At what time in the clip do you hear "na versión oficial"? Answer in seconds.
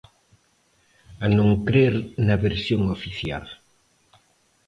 2.27-3.45